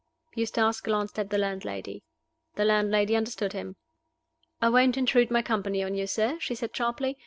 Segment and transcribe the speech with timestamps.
[0.33, 2.01] Eustace glanced at the landlady.
[2.55, 3.75] The landlady understood him.
[4.59, 7.19] "I won't intrude my company on you, sir," she said, sharply.